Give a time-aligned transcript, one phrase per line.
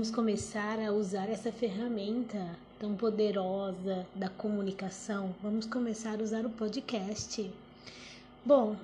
[0.00, 5.34] vamos começar a usar essa ferramenta tão poderosa da comunicação.
[5.42, 7.52] Vamos começar a usar o podcast.
[8.42, 8.76] Bom,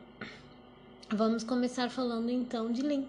[1.08, 3.04] vamos começar falando então de Lean.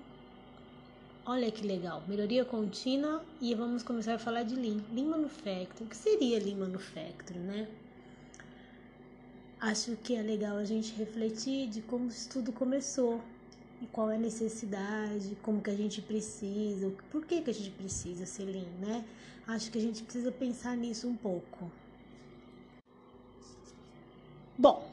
[1.26, 4.80] Olha que legal, melhoria contínua e vamos começar a falar de Lean.
[4.94, 7.68] Lean Manufacturing, o que seria Lean Manufacturing, né?
[9.60, 13.22] Acho que é legal a gente refletir de como isso tudo começou,
[13.86, 18.26] qual é a necessidade, como que a gente precisa, por que que a gente precisa
[18.26, 19.06] ser lean, né?
[19.46, 21.72] Acho que a gente precisa pensar nisso um pouco.
[24.58, 24.90] Bom,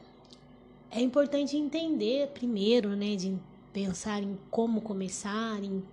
[0.91, 3.35] é importante entender primeiro, né, de
[3.73, 5.83] pensar em como começar em,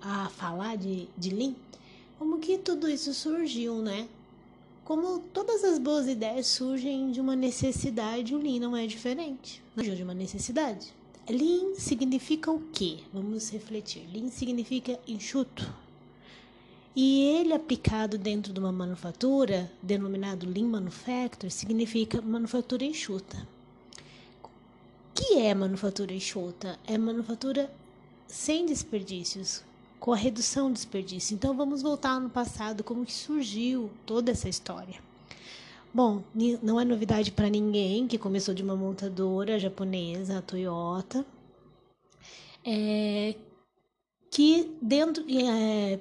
[0.00, 1.54] a falar de, de Lean,
[2.18, 4.08] como que tudo isso surgiu, né?
[4.84, 9.62] Como todas as boas ideias surgem de uma necessidade, o Lean não é diferente.
[9.74, 10.94] Surgiu de uma necessidade.
[11.28, 12.98] Lean significa o quê?
[13.12, 14.08] Vamos refletir.
[14.12, 15.72] Lean significa enxuto.
[16.96, 23.48] E ele aplicado dentro de uma manufatura, denominado Lean Manufacturing, significa manufatura enxuta.
[24.42, 24.48] O
[25.14, 26.78] que é manufatura enxuta?
[26.84, 27.72] É manufatura
[28.26, 29.62] sem desperdícios,
[30.00, 31.34] com a redução do desperdício.
[31.34, 35.00] Então vamos voltar no passado, como que surgiu toda essa história.
[35.94, 36.24] Bom,
[36.62, 41.22] não é novidade para ninguém que começou de uma montadora japonesa, a Toyota,
[42.64, 43.34] é,
[44.30, 46.00] que dentro é,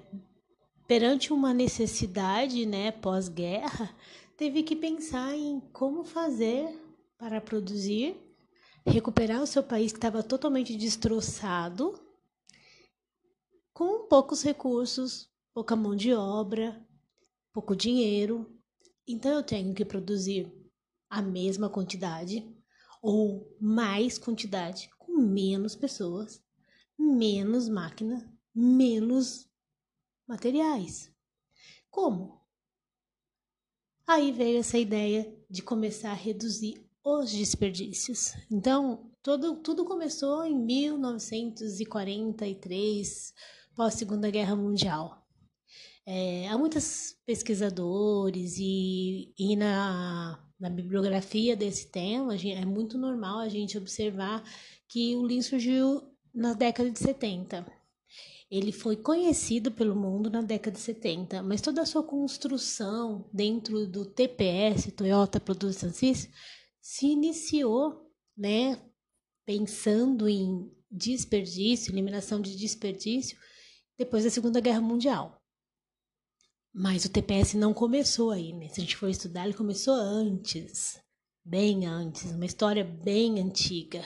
[0.88, 3.94] perante uma necessidade, né, pós-guerra,
[4.38, 6.74] teve que pensar em como fazer
[7.18, 8.16] para produzir,
[8.86, 12.00] recuperar o seu país que estava totalmente destroçado,
[13.74, 16.82] com poucos recursos, pouca mão de obra,
[17.52, 18.61] pouco dinheiro
[19.08, 20.52] então eu tenho que produzir
[21.10, 22.46] a mesma quantidade
[23.02, 26.42] ou mais quantidade com menos pessoas,
[26.98, 29.50] menos máquina, menos
[30.28, 31.12] materiais.
[31.90, 32.40] Como?
[34.08, 38.34] Aí veio essa ideia de começar a reduzir os desperdícios.
[38.50, 43.34] Então, todo, tudo começou em 1943,
[43.76, 45.28] pós Segunda Guerra Mundial.
[46.06, 53.50] É, há muitos pesquisadores e, e na, na bibliografia desse tema é muito normal a
[53.50, 54.44] gente observar
[54.88, 56.02] que o Lean surgiu
[56.34, 57.66] na década de 70.
[58.50, 63.88] Ele foi conhecido pelo mundo na década de 70, mas toda a sua construção dentro
[63.88, 66.32] do TPS, Toyota Production System,
[66.82, 68.78] se iniciou, né,
[69.46, 73.38] pensando em desperdício, eliminação de desperdício,
[73.98, 75.41] depois da Segunda Guerra Mundial.
[76.74, 78.70] Mas o TPS não começou aí, né?
[78.70, 81.00] Se a gente for estudar, ele começou antes,
[81.44, 84.02] bem antes, uma história bem antiga.